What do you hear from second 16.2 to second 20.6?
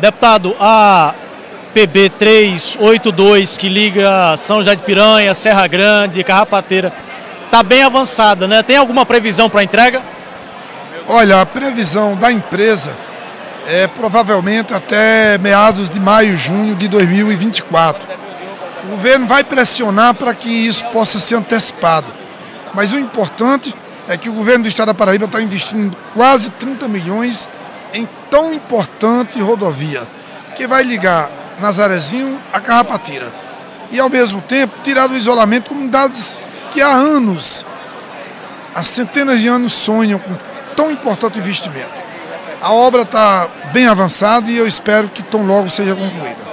junho de 2024. O governo vai pressionar para que